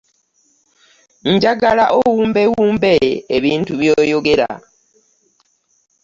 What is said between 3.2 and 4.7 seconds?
ebintu byoyogera.